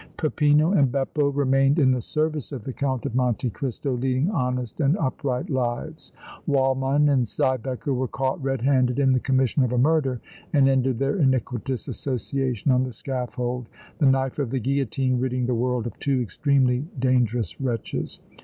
[0.17, 4.79] Peppino and Beppo remained in the service of the Count of Monte Cristo, leading honest
[4.81, 6.11] and upright lives.
[6.47, 10.19] Waldmann and Siebecker were caught red handed in the commission of a murder
[10.53, 13.69] and ended their iniquitous association on the scaffold,
[13.99, 18.19] the knife of the guillotine ridding the world of two extremely dangerous wretches.